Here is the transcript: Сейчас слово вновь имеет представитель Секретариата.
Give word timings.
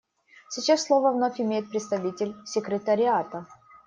Сейчас 0.49 0.81
слово 0.83 1.11
вновь 1.11 1.39
имеет 1.39 1.69
представитель 1.69 2.35
Секретариата. 2.43 3.45